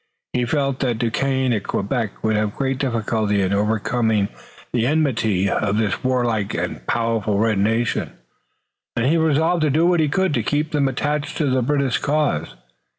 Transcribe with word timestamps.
He 0.33 0.45
felt 0.45 0.79
that 0.79 0.97
Duquesne 0.97 1.53
at 1.53 1.67
Quebec 1.67 2.23
would 2.23 2.35
have 2.35 2.55
great 2.55 2.79
difficulty 2.79 3.39
in 3.43 3.53
overcoming 3.53 4.29
the 4.73 4.87
enmity 4.87 5.47
of 5.47 5.77
this 5.77 6.03
warlike 6.03 6.55
and 6.55 6.83
powerful 6.87 7.37
red 7.37 7.59
nation, 7.59 8.11
and 8.95 9.05
he 9.05 9.17
resolved 9.17 9.61
to 9.61 9.69
do 9.69 9.85
what 9.85 9.99
he 9.99 10.09
could 10.09 10.33
to 10.33 10.41
keep 10.41 10.71
them 10.71 10.87
attached 10.87 11.37
to 11.37 11.51
the 11.51 11.61
British 11.61 11.99
cause. 11.99 12.55